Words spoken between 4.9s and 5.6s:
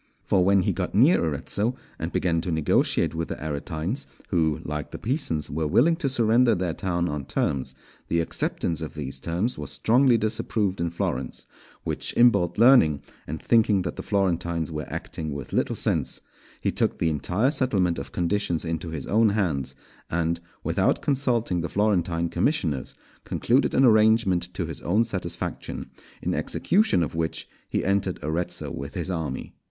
Pisans,